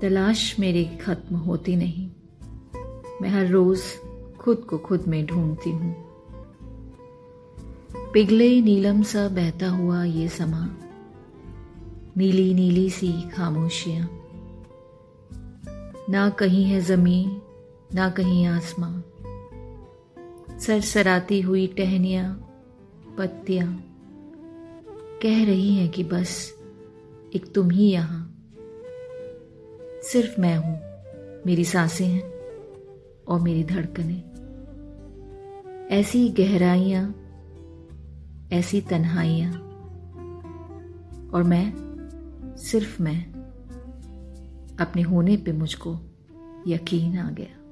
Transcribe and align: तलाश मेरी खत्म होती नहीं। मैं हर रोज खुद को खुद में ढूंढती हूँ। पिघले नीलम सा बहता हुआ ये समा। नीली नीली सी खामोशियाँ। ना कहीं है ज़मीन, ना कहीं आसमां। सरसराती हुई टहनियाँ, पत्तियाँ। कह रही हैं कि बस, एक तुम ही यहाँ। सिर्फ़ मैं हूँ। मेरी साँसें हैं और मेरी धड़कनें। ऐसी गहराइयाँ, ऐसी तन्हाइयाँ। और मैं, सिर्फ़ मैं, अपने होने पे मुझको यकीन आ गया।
तलाश 0.00 0.60
मेरी 0.60 0.84
खत्म 0.84 1.36
होती 1.36 1.76
नहीं। 1.76 2.10
मैं 3.22 3.28
हर 3.28 3.46
रोज 3.46 3.80
खुद 4.40 4.56
को 4.56 4.78
खुद 4.78 5.04
में 5.08 5.26
ढूंढती 5.26 5.70
हूँ। 5.70 5.96
पिघले 8.12 8.60
नीलम 8.60 9.02
सा 9.02 9.28
बहता 9.28 9.70
हुआ 9.70 10.04
ये 10.04 10.28
समा। 10.28 10.76
नीली 12.16 12.54
नीली 12.54 12.90
सी 12.90 13.30
खामोशियाँ। 13.30 14.20
ना 16.10 16.30
कहीं 16.30 16.64
है 16.64 16.80
ज़मीन, 16.80 17.42
ना 17.94 18.10
कहीं 18.10 18.46
आसमां। 18.46 19.00
सरसराती 20.58 21.40
हुई 21.40 21.66
टहनियाँ, 21.66 22.50
पत्तियाँ। 23.18 23.84
कह 25.22 25.44
रही 25.44 25.74
हैं 25.74 25.88
कि 25.88 26.04
बस, 26.04 26.54
एक 27.34 27.52
तुम 27.54 27.70
ही 27.70 27.90
यहाँ। 27.90 28.33
सिर्फ़ 30.12 30.40
मैं 30.40 30.56
हूँ। 30.56 30.80
मेरी 31.46 31.64
साँसें 31.64 32.06
हैं 32.06 32.32
और 33.28 33.40
मेरी 33.40 33.64
धड़कनें। 33.64 34.34
ऐसी 35.88 36.28
गहराइयाँ, 36.28 37.14
ऐसी 38.52 38.80
तन्हाइयाँ। 38.80 39.52
और 41.34 41.42
मैं, 41.42 41.72
सिर्फ़ 42.56 43.02
मैं, 43.02 43.26
अपने 44.80 45.02
होने 45.02 45.36
पे 45.36 45.52
मुझको 45.52 45.98
यकीन 46.66 47.18
आ 47.18 47.30
गया। 47.30 47.63